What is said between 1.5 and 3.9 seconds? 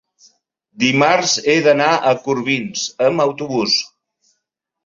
he d'anar a Corbins amb autobús.